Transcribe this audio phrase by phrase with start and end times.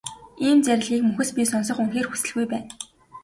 [0.45, 2.69] Ийм зарлигийг мөхөс би сонсох үнэхээр хүсэлгүй байна.